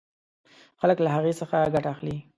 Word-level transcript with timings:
خلک 0.79 0.97
له 1.05 1.09
هغې 1.15 1.33
څخه 1.39 1.57
ګټه 1.73 1.89
اخلي. 1.93 2.17